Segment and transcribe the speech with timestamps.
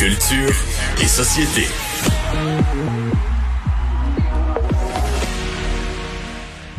[0.00, 0.54] Culture
[1.02, 1.68] et société.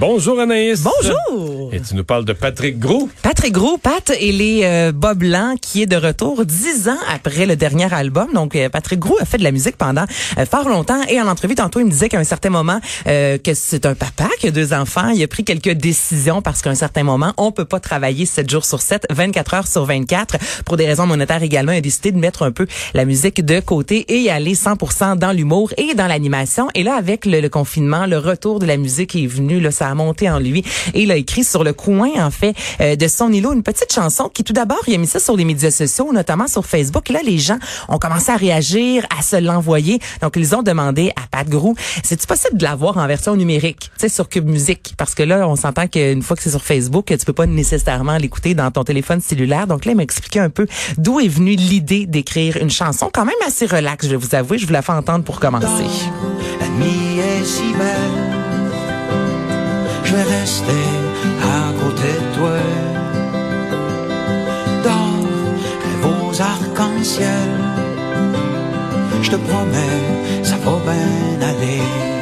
[0.01, 0.81] Bonjour Anaïs.
[0.81, 1.69] Bonjour.
[1.71, 3.07] Et tu nous parles de Patrick Gros.
[3.21, 7.45] Patrick Gros, Pat et les euh, Bob Blanc qui est de retour dix ans après
[7.45, 8.33] le dernier album.
[8.33, 10.05] Donc euh, Patrick Gros a fait de la musique pendant
[10.39, 13.37] euh, fort longtemps et en entrevue tantôt il me disait qu'à un certain moment euh,
[13.37, 15.09] que c'est un papa qui a deux enfants.
[15.09, 18.49] Il a pris quelques décisions parce qu'à un certain moment on peut pas travailler 7
[18.49, 21.73] jours sur 7, 24 heures sur 24 pour des raisons monétaires également.
[21.73, 25.19] Il a décidé de mettre un peu la musique de côté et y aller 100%
[25.19, 26.69] dans l'humour et dans l'animation.
[26.73, 29.59] Et là avec le, le, confinement, le retour de la musique est venu.
[29.59, 30.63] Là, ça a monté en lui
[30.93, 33.93] et il a écrit sur le coin en fait euh, de son îlot une petite
[33.93, 37.09] chanson qui tout d'abord il a mis ça sur les médias sociaux, notamment sur Facebook.
[37.09, 37.59] Là les gens
[37.89, 39.99] ont commencé à réagir, à se l'envoyer.
[40.21, 44.01] Donc ils ont demandé à Pat Grou, c'est possible de l'avoir en version numérique, tu
[44.01, 44.93] sais sur Cube Musique?
[44.97, 48.17] Parce que là on s'entend qu'une fois que c'est sur Facebook, tu peux pas nécessairement
[48.17, 49.67] l'écouter dans ton téléphone cellulaire.
[49.67, 50.67] Donc là il m'a expliqué un peu
[50.97, 54.57] d'où est venue l'idée d'écrire une chanson quand même assez relax, je vais vous avouer,
[54.57, 55.67] je vous la fais entendre pour commencer.
[60.11, 60.85] Je vais rester
[61.41, 62.57] à côté de toi.
[64.83, 65.13] Dans
[66.03, 67.49] beaux arcs-en-ciel,
[69.21, 72.20] je te promets, ça va bien aller.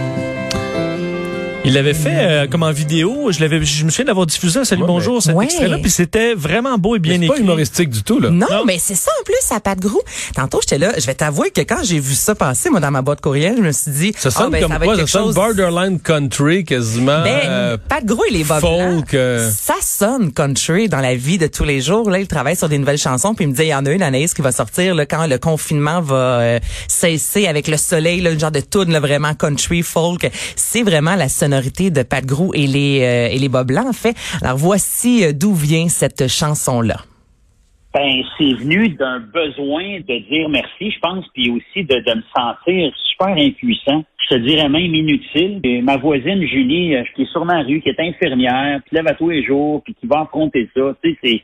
[1.69, 3.31] Il l'avait fait euh, comme en vidéo.
[3.31, 5.45] Je l'avais, je me souviens d'avoir diffusé un Salut Ouais, Bonjour cet Ouais.
[5.45, 7.29] extrait-là, puis c'était vraiment beau et bien C'est écrit.
[7.29, 8.31] pas humoristique du tout là.
[8.31, 8.63] Non, Non.
[8.65, 10.01] mais c'est ça en plus, à Pat Grou.
[10.33, 13.03] Tantôt, j'étais là, je vais t'avouer que quand j'ai vu ça passer, moi, dans ma
[13.03, 15.35] boîte courriel, je me suis dit, Ça ah, sonne ben, comme quoi Ça sonne chose-
[15.35, 17.21] borderline country quasiment.
[17.21, 19.47] Ben, euh, Pat Grou les Bob folk, euh.
[19.55, 22.09] ça sonne country dans la vie de tous les jours.
[22.09, 23.91] Là, il travaille sur des nouvelles chansons, puis il me disait, il y en a
[23.91, 28.21] une, Anaïs, qui va sortir là, quand le confinement va euh, cesser avec le soleil,
[28.21, 30.27] là, une genre de tune là, vraiment country, folk.
[30.55, 33.93] C'est vraiment la sonorité de Pat Grou et les, euh, et les Bob Blanc, en
[33.93, 34.15] fait.
[34.41, 36.97] Alors, voici euh, d'où vient cette chanson-là.
[37.93, 42.23] Ben, c'est venu d'un besoin de dire merci, je pense, puis aussi de, de me
[42.35, 44.03] sentir super impuissant.
[44.29, 45.59] Je te dirais même inutile.
[45.63, 49.07] Et ma voisine Julie, euh, qui est sur ma rue, qui est infirmière, qui lève
[49.07, 50.95] à tous les jours, puis qui va affronter ça.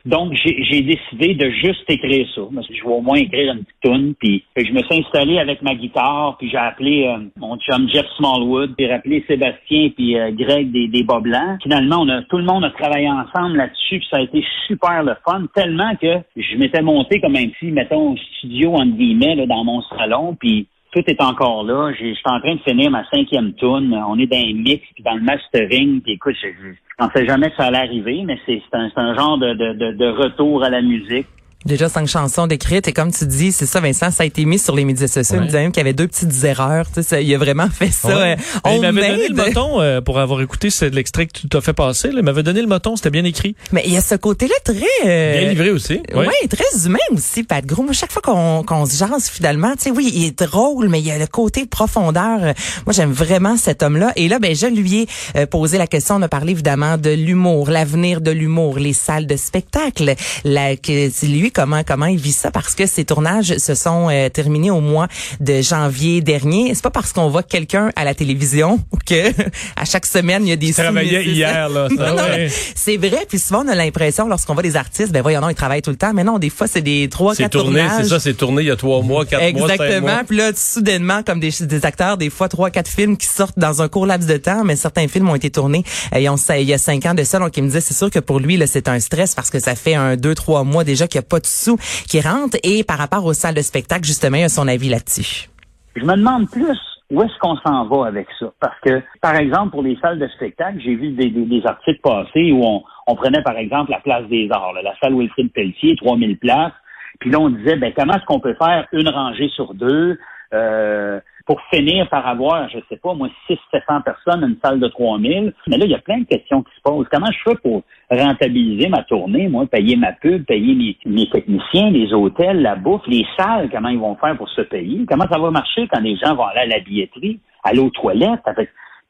[0.04, 2.42] Donc j'ai décidé de juste écrire ça.
[2.70, 4.14] Je vais au moins écrire une petite tune.
[4.20, 8.06] Puis je me suis installé avec ma guitare, puis j'ai appelé euh, mon chum Jeff
[8.18, 11.58] Smallwood, puis j'ai rappelé Sébastien puis euh, Greg des, des Bas Blancs.
[11.62, 15.02] Finalement, on a tout le monde a travaillé ensemble là-dessus, puis ça a été super
[15.02, 19.46] le fun, tellement que je m'étais monté comme un petit, mettons, studio entre guillemets là,
[19.46, 21.92] dans mon salon, puis tout est encore là.
[21.92, 23.94] Je suis en train de finir ma cinquième tune.
[24.08, 26.00] On est dans un mix, puis dans le mastering.
[26.00, 26.48] Puis écoute, je,
[26.96, 30.64] pensais jamais que ça allait arriver, mais c'est un, un genre de, de, de retour
[30.64, 31.26] à la musique.
[31.66, 34.58] Déjà cinq chansons décrites et comme tu dis, c'est ça Vincent, ça a été mis
[34.58, 35.38] sur les médias sociaux.
[35.40, 36.86] Il disait même qu'il y avait deux petites erreurs.
[36.94, 38.08] Tu sais, il a vraiment fait ça.
[38.08, 38.32] Ouais.
[38.32, 41.60] euh, Mais il m'avait donné le moton euh, pour avoir écouté l'extrait que tu t'as
[41.60, 42.08] fait passer.
[42.08, 42.14] là.
[42.18, 43.56] Il m'avait donné le moton, c'était bien écrit.
[43.72, 44.74] Mais il y a ce côté-là très...
[45.06, 46.00] euh, bien livré aussi.
[46.14, 46.28] Ouais.
[46.48, 47.82] très humain aussi, Pat Gros.
[47.82, 51.00] Moi, chaque fois qu'on qu'on se jase finalement, tu sais, oui, il est drôle, mais
[51.00, 52.38] il y a le côté profondeur.
[52.40, 54.12] Moi, j'aime vraiment cet homme-là.
[54.16, 56.16] Et là, ben, je lui ai euh, posé la question.
[56.16, 60.14] On a parlé évidemment de l'humour, l'avenir de l'humour, les salles de spectacle.
[60.44, 64.28] La, que, lui, comment comment il vit ça Parce que ses tournages se sont euh,
[64.28, 65.08] terminés au mois
[65.40, 66.74] de janvier dernier.
[66.74, 69.30] C'est pas parce qu'on voit quelqu'un à la télévision que
[69.74, 71.32] à chaque semaine il y a des Travaillait sous-métiers.
[71.32, 71.88] hier là.
[71.88, 72.48] Ouais.
[72.74, 73.24] c'est vrai.
[73.28, 75.90] Puis souvent, on a l'impression, lorsqu'on voit des artistes, ben voyons, non, ils travaillent tout
[75.90, 76.12] le temps.
[76.14, 78.02] Mais non, des fois, c'est des trois, C'est quatre tourné, tournages.
[78.02, 80.00] c'est ça, c'est tourné il y a trois mois, quatre mois, Exactement.
[80.12, 80.22] mois.
[80.28, 83.80] Puis là, soudainement, comme des, des acteurs, des fois trois, quatre films qui sortent dans
[83.80, 85.84] un court laps de temps, mais certains films ont été tournés
[86.14, 87.38] euh, ils ont, ça- il y a cinq ans de ça.
[87.38, 89.58] Donc, il me disait, c'est sûr que pour lui, là, c'est un stress parce que
[89.58, 91.76] ça fait un, deux, trois mois déjà qu'il n'y a pas de sous
[92.08, 92.58] qui rentrent.
[92.62, 95.48] Et par rapport aux salles de spectacle, justement, il a son avis là-dessus.
[95.96, 96.78] Je me demande plus
[97.10, 98.52] où est-ce qu'on s'en va avec ça.
[98.60, 102.62] Parce que, par exemple, pour les salles de spectacle, j'ai vu des, articles passer où
[103.06, 106.72] on, prenait, par exemple, la place des arts, la salle Wilfrid Pelletier, 3000 places.
[107.20, 110.18] Puis là, on disait, ben, comment est-ce qu'on peut faire une rangée sur deux?
[110.52, 115.54] Euh, pour finir par avoir, je sais pas, moi, 600-700 personnes, une salle de 3000.
[115.68, 117.06] Mais là, il y a plein de questions qui se posent.
[117.10, 122.12] Comment je fais pour rentabiliser ma tournée, moi, payer ma pub, payer mes, techniciens, les
[122.12, 125.06] hôtels, la bouffe, les salles, comment ils vont faire pour se payer?
[125.08, 128.42] Comment ça va marcher quand les gens vont aller à la billetterie, aller aux toilettes?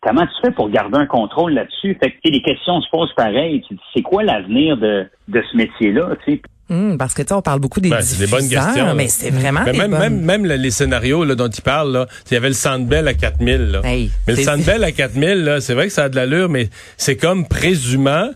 [0.03, 1.97] Comment tu fais pour garder un contrôle là-dessus?
[2.03, 3.63] Fait que, les questions se posent pareil.
[3.63, 6.11] Tu dis, C'est quoi l'avenir de, de ce métier-là,
[6.69, 8.95] Hum, parce que tu sais, on parle beaucoup des Ben, c'est des bonnes diffuseurs, questions.
[8.97, 11.93] mais c'est vraiment Mais des même, même, même le- les scénarios là, dont il parle,
[11.93, 13.71] là, il y avait le Sandbell à 4000.
[13.71, 13.81] Là.
[13.85, 16.69] Hey, mais le Sandbell à 4000, là, c'est vrai que ça a de l'allure, mais
[16.97, 18.31] c'est comme présumant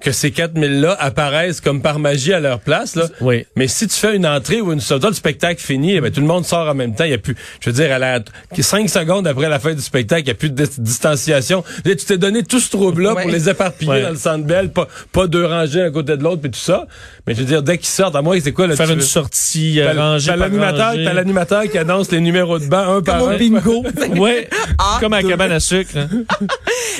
[0.00, 2.96] que ces 4000-là apparaissent comme par magie à leur place.
[2.96, 3.04] Là.
[3.20, 3.44] Oui.
[3.56, 6.20] Mais si tu fais une entrée ou une sortie, le spectacle fini, eh ben, tout
[6.20, 7.04] le monde sort en même temps.
[7.04, 8.20] Il y a plus, je veux dire, à la
[8.58, 11.64] 5 secondes après la fin du spectacle, il n'y a plus de dis- distanciation.
[11.84, 13.22] Là, tu t'es donné tout ce trouble-là Ouais.
[13.22, 16.40] pour les éparpiller dans le centre belle, pas, pas deux rangées à côté de l'autre,
[16.42, 16.86] puis tout ça.
[17.26, 19.80] Mais je veux dire, dès qu'ils sortent, à moi, c'est quoi le Faire une sortie
[19.80, 21.04] euh, rangée T'as par l'animateur, rangée.
[21.04, 23.34] t'as l'animateur qui annonce les numéros de banc un par Comme un.
[23.34, 23.84] au bingo.
[24.20, 24.48] Ouais,
[24.78, 25.96] Ah, comme à la cabane à sucre.
[25.96, 26.08] hein.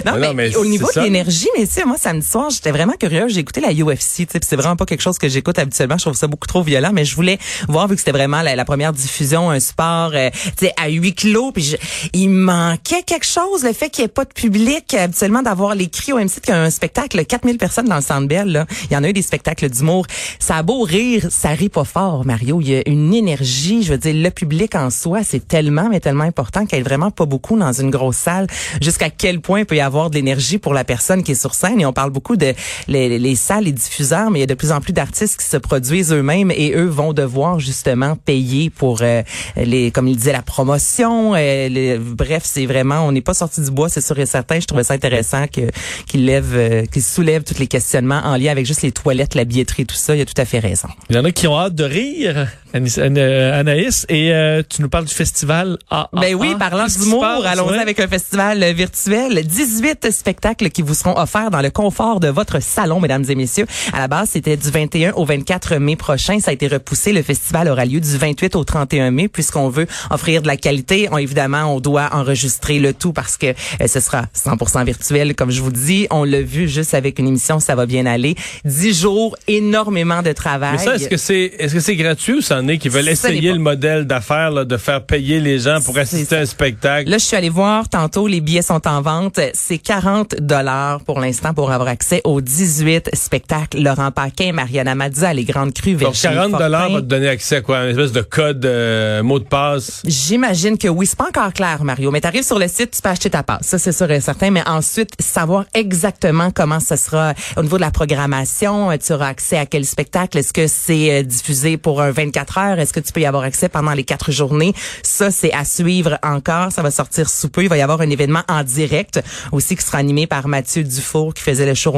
[0.07, 2.49] Non, Mais mais, non, mais au niveau de l'énergie, mais tu sais, moi, samedi soir,
[2.51, 3.35] j'étais vraiment curieuse.
[3.35, 5.99] J'ai écouté la UFC, c'est vraiment pas quelque chose que j'écoute habituellement.
[5.99, 7.39] Je trouve ça beaucoup trop violent, mais je voulais
[7.69, 10.31] voir, vu que c'était vraiment la, première diffusion, un sport, euh,
[10.77, 11.77] à huis clos, puis
[12.13, 15.89] il manquait quelque chose, le fait qu'il n'y ait pas de public, habituellement, d'avoir les
[15.89, 18.67] cris au même site qu'un spectacle, 4000 personnes dans le Centre Bell.
[18.91, 20.07] Il y en a eu des spectacles d'humour.
[20.39, 22.61] Ça a beau rire, ça rit pas fort, Mario.
[22.61, 26.01] Il y a une énergie, je veux dire, le public en soi, c'est tellement, mais
[26.01, 28.47] tellement important qu'il y ait vraiment pas beaucoup dans une grosse salle.
[28.81, 31.55] Jusqu'à quel point il peut y avoir de l'énergie pour la personne qui est sur
[31.55, 31.81] scène.
[31.81, 32.55] Et on parle beaucoup de
[32.89, 35.47] les, les salles, les diffuseurs, mais il y a de plus en plus d'artistes qui
[35.47, 39.23] se produisent eux-mêmes et eux vont devoir justement payer pour euh,
[39.57, 41.35] les, comme il disait, la promotion.
[41.35, 44.61] euh, les- bref, c'est vraiment, on n'est pas sorti du bois, c'est sûr et certain.
[44.61, 45.63] Je trouvais ça intéressant que
[46.07, 49.45] qu'il lève, euh, qu'il soulève tous les questionnements en lien avec juste les toilettes, la
[49.45, 50.15] billetterie, tout ça.
[50.15, 50.89] Il y a tout à fait raison.
[51.09, 54.89] Il y en a qui ont hâte de rire, euh, Anaïs, et euh, tu nous
[54.89, 56.09] parles du festival AA.
[56.13, 59.45] Ben oui, parlant d'humour, allons-y avec un festival euh, virtuel.
[59.45, 63.67] 18 spectacles qui vous seront offerts dans le confort de votre salon, mesdames et messieurs.
[63.93, 66.39] À la base, c'était du 21 au 24 mai prochain.
[66.41, 67.13] Ça a été repoussé.
[67.13, 71.09] Le festival aura lieu du 28 au 31 mai puisqu'on veut offrir de la qualité.
[71.11, 75.51] On, évidemment, on doit enregistrer le tout parce que euh, ce sera 100% virtuel, comme
[75.51, 76.07] je vous dis.
[76.11, 78.35] On l'a vu juste avec une émission, ça va bien aller.
[78.65, 80.73] 10 jours, énormément de travail.
[80.73, 83.53] Mais ça, est-ce que c'est est-ce que c'est gratuit ou c'en est qui veulent essayer
[83.53, 87.11] le modèle d'affaires de faire payer les gens pour assister à un spectacle?
[87.11, 89.41] Là, je suis allée voir tantôt, les billets sont en vente.
[89.55, 93.81] C'est 40 dollars pour l'instant pour avoir accès aux 18 spectacles.
[93.81, 97.57] Laurent Paquin, Mariana Mazza, Les Grandes Crues, Donc Virginie 40 dollars va te donner accès
[97.57, 97.85] à quoi?
[97.85, 100.03] Une espèce de code, euh, mot de passe?
[100.05, 102.11] J'imagine que oui, c'est pas encore clair, Mario.
[102.11, 103.67] Mais t'arrives sur le site, tu peux acheter ta passe.
[103.67, 104.51] Ça, c'est sûr et certain.
[104.51, 108.91] Mais ensuite, savoir exactement comment ce sera au niveau de la programmation.
[108.91, 110.39] euh, Tu auras accès à quel spectacle?
[110.39, 112.79] Est-ce que c'est euh, diffusé pour un 24 heures?
[112.81, 114.73] Est-ce que tu peux y avoir accès pendant les quatre journées?
[115.03, 116.73] Ça, c'est à suivre encore.
[116.73, 117.63] Ça va sortir sous peu.
[117.63, 119.21] Il va y avoir un événement en direct
[119.53, 121.91] aussi qui sera animé par Mathieu Dufour qui faisait le show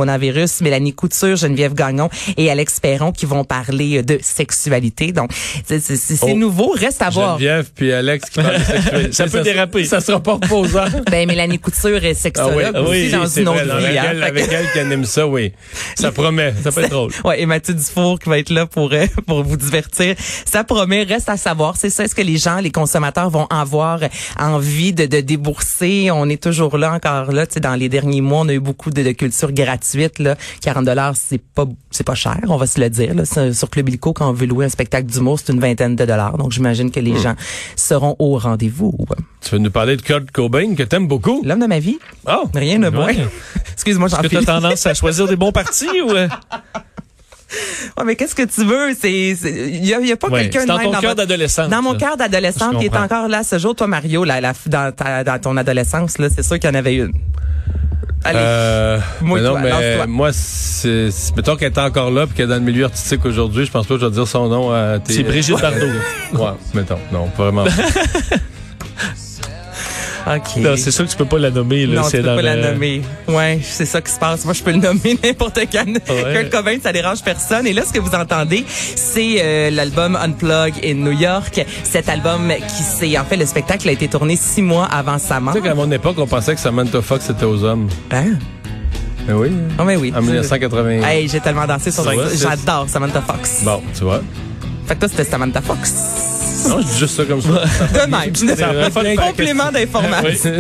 [0.60, 5.12] Mélanie Couture, Geneviève Gagnon et Alex Perron qui vont parler de sexualité.
[5.12, 5.30] Donc,
[5.66, 5.82] c'est
[6.22, 6.34] Oh.
[6.34, 6.72] nouveau.
[6.76, 7.38] Reste à voir.
[7.38, 9.12] Geneviève puis Alex qui parlent de sexualité.
[9.12, 9.84] Ça peut déraper.
[9.84, 10.84] Ça sera pas reposant.
[11.10, 13.98] Ben, Mélanie Couture est sexologue Ah oui, aussi oui, dans une autre vrai, vie.
[13.98, 14.26] avec, hein.
[14.26, 15.52] avec elle qui anime ça, oui.
[15.96, 16.54] Ça promet.
[16.62, 17.10] Ça peut être drôle.
[17.24, 20.14] Ouais, et Mathieu Dufour qui va être là pour euh, pour vous divertir.
[20.44, 21.76] Ça promet, reste à savoir.
[21.76, 24.00] C'est ça, est-ce que les gens, les consommateurs vont avoir
[24.38, 26.10] envie de, de débourser?
[26.10, 27.46] On est toujours là, encore là.
[27.46, 30.18] Tu sais, dans les derniers mois, on a eu beaucoup de, de culture gratuite.
[30.18, 30.31] Là.
[30.60, 33.14] 40 dollars, c'est pas c'est pas cher, on va se le dire.
[33.14, 33.24] Là.
[33.52, 36.38] Sur Club Illico, quand on veut louer un spectacle d'humour, c'est une vingtaine de dollars.
[36.38, 37.04] Donc, j'imagine que Hmm.
[37.04, 37.34] les gens
[37.76, 38.94] seront au rendez-vous.
[39.40, 41.42] Tu veux nous parler de Kurt Cobain que t'aimes beaucoup?
[41.44, 42.48] L'homme de ma vie, Oh!
[42.54, 43.06] rien de moins.
[43.06, 43.16] Ouais.
[43.72, 44.46] Excuse-moi, j'en Est-ce que tu as file.
[44.46, 46.10] tendance à choisir des bons partis ou...
[46.12, 46.28] euh?
[47.98, 48.94] Ouais, mais qu'est-ce que tu veux?
[48.98, 51.68] C'est, il y a, il y a pas Ouais, quelqu'un dans ton cœur d'adolescente.
[51.68, 51.98] Dans mon là.
[51.98, 55.58] cœur d'adolescente qui est encore là ce jour, toi Mario, la, dans, ta, dans ton
[55.58, 57.12] adolescence, là, c'est sûr qu'il y en avait une.
[58.24, 58.38] Allez.
[58.40, 62.36] Euh, Moi, mais non, toi, mais moi, c'est, c'est- mettons qu'elle est encore là puis
[62.36, 64.48] qu'elle est dans le milieu artistique aujourd'hui, je pense pas que je vais dire son
[64.48, 65.14] nom à tes...
[65.14, 65.86] C'est Brigitte Bardot.
[66.34, 66.98] Ouais, mettons.
[67.12, 67.64] Non, pas vraiment.
[70.26, 70.56] OK.
[70.58, 71.86] Non, c'est sûr que tu peux pas la nommer.
[71.86, 73.02] Là, non, tu peux pas la nommer.
[73.28, 74.44] Ouais, c'est ça qui se passe.
[74.44, 75.86] Moi, je peux le nommer n'importe quand.
[75.86, 76.32] Ouais.
[76.34, 77.66] Kurt Cobain, ça dérange personne.
[77.66, 81.64] Et là, ce que vous entendez, c'est euh, l'album Unplug in New York.
[81.84, 85.40] Cet album qui c'est en fait le spectacle a été tourné six mois avant sa
[85.40, 85.54] mort.
[85.54, 87.88] tu sais qu'à mon époque, on pensait que Samantha Fox était aux hommes.
[88.10, 88.34] Hein?
[89.26, 89.50] Mais oui.
[89.78, 90.12] Oh, mais oui.
[90.16, 91.02] En 1980.
[91.02, 92.10] Hey, j'ai tellement dansé sur Ça?
[92.34, 93.62] J'adore Samantha Fox.
[93.62, 94.22] Bon, tu vois.
[94.86, 96.31] Fait que toi, c'était Samantha Fox.
[96.68, 97.48] Non, je dis juste ça comme ça.
[97.48, 98.56] De même.
[98.56, 100.50] Ça a pas de Complément d'information.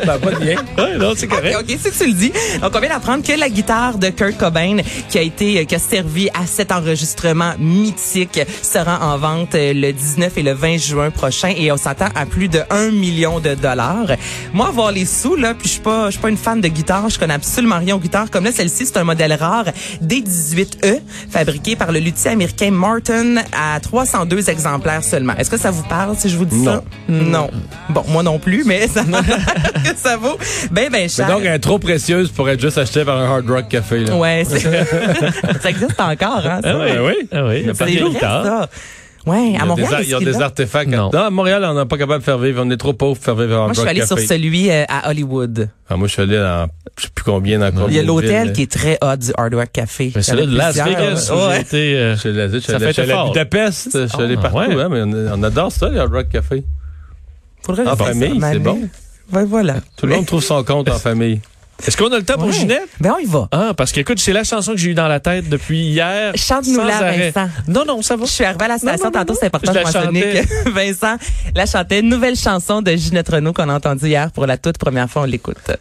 [0.00, 0.56] Ça n'a pas de lien.
[0.78, 1.56] Ouais, non, c'est correct.
[1.60, 2.32] OK, c'est que tu le dis.
[2.60, 4.78] Donc, on vient d'apprendre que la guitare de Kurt Cobain,
[5.08, 9.72] qui a été, euh, qui a servi à cet enregistrement mythique, sera en vente euh,
[9.72, 13.40] le 19 et le 20 juin prochain et on s'attend à plus de 1 million
[13.40, 14.12] de dollars.
[14.52, 16.68] Moi, avoir les sous, là, puis je suis pas, je suis pas une fan de
[16.68, 18.30] guitare, je connais absolument rien aux guitares.
[18.30, 19.66] Comme là, celle-ci, c'est un modèle rare
[20.02, 21.00] D18E,
[21.30, 25.34] fabriqué par le luthier américain Martin à 302 exemplaires seulement.
[25.38, 26.82] Est-ce que ça vous parle si je vous dis ça?
[27.08, 27.50] Non.
[27.90, 29.02] Bon, moi non plus, mais ça
[29.84, 30.38] que ça vaut
[30.70, 31.26] ben, ben Mais cher.
[31.28, 34.00] donc, elle est trop précieuse pour être juste achetée par un Hard Rock Café.
[34.00, 34.16] Là.
[34.16, 34.60] Ouais, c'est-
[35.62, 36.60] ça existe encore, hein?
[36.62, 36.70] ça?
[36.72, 37.14] Ah oui, Ah oui?
[37.32, 38.68] Ah oui, il y a pas C'est de vrai, ça.
[39.26, 39.96] Ouais, Il y à a Montréal.
[39.98, 40.88] des, il y a des artefacts.
[40.88, 41.10] Non.
[41.10, 42.62] à Montréal, on n'est pas capable de faire vivre.
[42.64, 44.84] On est trop pauvres pour faire vivre un Moi, je suis allée sur celui euh,
[44.88, 45.68] à Hollywood.
[45.90, 48.52] Ah, moi, je suis allé dans, je sais plus combien, dans Il y a l'hôtel
[48.52, 50.12] qui est très hot du Hard Rock Café.
[50.14, 50.76] Mais a de Las.
[50.76, 51.54] Vegas où Ouais.
[51.56, 51.96] j'ai été.
[51.98, 53.24] euh, Je suis allé, je suis Ça allé- fait je suis allé à.
[53.26, 54.80] Budapest, je suis allé Ah, partout, ouais.
[54.82, 56.62] hein, mais on, on adore ça, le Hard Rock Café.
[57.62, 58.78] Faudrait En le faire ça, famille, c'est bon.
[59.28, 59.74] Voilà.
[59.96, 61.40] Tout le monde trouve son compte en famille.
[61.86, 62.52] Est-ce qu'on a le temps pour Ouais.
[62.52, 62.88] Ginette?
[63.00, 63.48] Ben, on y va.
[63.52, 66.32] Ah, parce qu'écoute, c'est la chanson que j'ai eue dans la tête depuis hier.
[66.34, 67.30] Chante-nous la, arrêt.
[67.30, 67.50] Vincent.
[67.68, 68.24] Non, non, ça va.
[68.24, 70.22] Je suis arrivée à la station non, non, tantôt, c'est important Je de la mentionner
[70.22, 71.16] que Vincent
[71.54, 72.00] la chantait.
[72.00, 75.22] Une nouvelle chanson de Ginette Renault qu'on a entendue hier pour la toute première fois.
[75.22, 75.56] On l'écoute.
[75.66, 75.74] Ça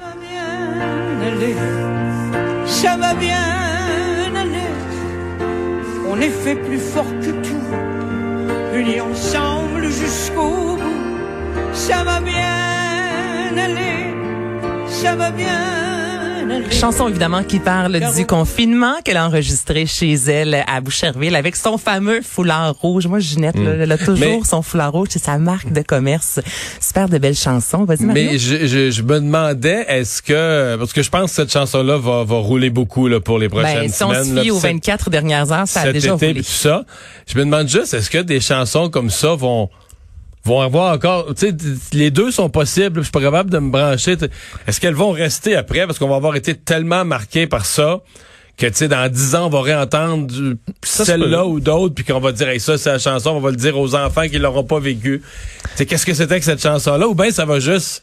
[0.00, 1.54] va bien aller,
[2.66, 3.36] ça va bien
[4.34, 4.68] aller.
[6.10, 11.74] On est fait plus fort que tout, unis ensemble jusqu'au bout.
[11.74, 13.87] Ça va bien aller,
[15.02, 15.48] ça va bien.
[16.70, 21.76] Chanson évidemment qui parle du confinement qu'elle a enregistré chez elle à Boucherville avec son
[21.78, 23.06] fameux foulard rouge.
[23.06, 25.08] Moi, Ginette, là, elle a toujours Mais- son foulard rouge.
[25.10, 26.40] C'est sa marque de commerce.
[26.80, 27.84] Super de belles chansons.
[27.84, 28.04] Vas-y.
[28.04, 31.96] Mais je, je, je me demandais, est-ce que, parce que je pense que cette chanson-là
[31.98, 34.24] va, va rouler beaucoup là, pour les prochaines Ben, si on semaines.
[34.24, 36.40] se là, fie aux cet- 24 dernières heures, ça a cet déjà été, roulé.
[36.42, 36.84] tout ça.
[37.26, 39.68] Je me demande juste, est-ce que des chansons comme ça vont
[40.44, 41.56] vont avoir encore, tu sais,
[41.92, 43.00] les deux sont possibles.
[43.00, 44.16] Je suis pas capable de me brancher.
[44.66, 45.86] Est-ce qu'elles vont rester après?
[45.86, 48.00] Parce qu'on va avoir été tellement marqué par ça
[48.56, 50.34] que tu sais dans dix ans on va réentendre
[50.82, 53.56] celle-là ou d'autres puis qu'on va dire hey, ça c'est la chanson, on va le
[53.56, 55.22] dire aux enfants qui l'auront pas vécu.
[55.62, 57.06] Tu sais qu'est-ce que c'était que cette chanson-là?
[57.06, 58.02] Ou bien ça va juste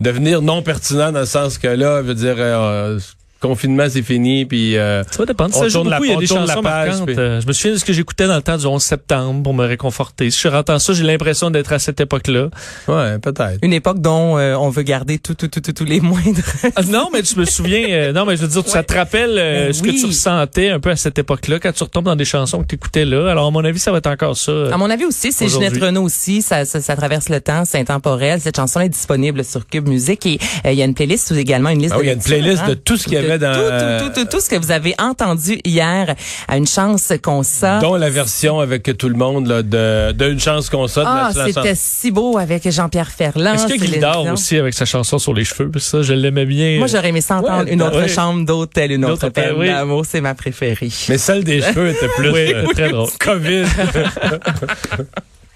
[0.00, 2.98] devenir non pertinent dans le sens que là, je veux dire euh,
[3.40, 5.54] confinement c'est fini puis euh, Ça va dépendre.
[5.56, 6.04] On Ça joue tourne la- beaucoup.
[6.06, 7.06] Il y a on des tourne la chansons page, marquantes.
[7.06, 9.42] puis- Euh, je me souviens de ce que j'écoutais dans le temps du 11 septembre
[9.42, 10.30] pour me réconforter.
[10.30, 12.48] Si je entends ça, j'ai l'impression d'être à cette époque-là.
[12.88, 13.58] ouais peut-être.
[13.62, 16.40] Une époque dont euh, on veut garder tout, tout, tout, tout, tous les moindres.
[16.76, 19.36] Ah, non, mais tu me souviens, euh, non, mais je veux dire, ça te rappelle
[19.38, 19.94] euh, Ben ce oui.
[19.94, 22.66] que tu ressentais un peu à cette époque-là quand tu retombes dans des chansons que
[22.68, 23.30] tu écoutais là.
[23.30, 24.52] Alors, à mon avis, ça va être encore ça.
[24.52, 25.48] euh, À mon avis aussi, c'est.
[25.48, 26.42] Ginette Renault aussi.
[26.42, 28.40] Ça, ça, ça traverse le temps, c'est intemporel.
[28.40, 31.34] Cette chanson est disponible sur Cube Musique et euh, il y a une playlist ou
[31.34, 31.92] également une liste.
[31.94, 33.28] Ah oui, de il y a une playlist hein, de tout ce qu'il y de
[33.38, 36.14] dans- tout, tout, tout, tout, ce que vous avez entendu hier.
[36.48, 37.78] À une chance qu'on ça.
[37.80, 41.04] Dont la version avec tout le monde là, de, de Une chance qu'on saute.
[41.06, 43.54] Ah, c'était si beau avec Jean-Pierre Ferland.
[43.54, 44.32] Est-ce que Dion.
[44.32, 45.70] aussi avec sa chanson sur les cheveux?
[45.78, 46.78] Ça, je l'aimais bien.
[46.78, 48.08] Moi, j'aurais aimé s'entendre Ouais, une autre ouais.
[48.08, 49.66] chambre d'hôtel, une autre peine oui.
[49.66, 50.04] d'amour.
[50.06, 50.90] C'est ma préférée.
[51.08, 53.08] Mais celle des cheveux était plus Oui, euh, très drôle.
[53.18, 53.64] COVID.